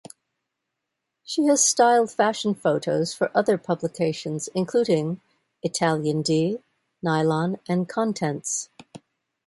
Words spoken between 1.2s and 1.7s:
She has